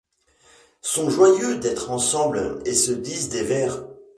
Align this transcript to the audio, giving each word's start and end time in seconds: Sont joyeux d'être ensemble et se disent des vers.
Sont 0.81 1.11
joyeux 1.11 1.59
d'être 1.59 1.91
ensemble 1.91 2.63
et 2.65 2.73
se 2.73 2.91
disent 2.91 3.29
des 3.29 3.43
vers. 3.43 3.83